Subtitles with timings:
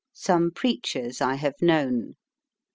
[0.13, 2.15] SOME PREACHERS I HAVE KNOWN.